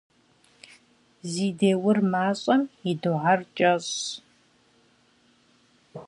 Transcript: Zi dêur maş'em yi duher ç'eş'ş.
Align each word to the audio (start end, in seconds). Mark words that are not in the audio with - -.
Zi 1.31 1.47
dêur 1.59 1.97
maş'em 2.11 2.61
yi 2.83 2.93
duher 3.01 3.39
ç'eş'ş. 3.55 4.01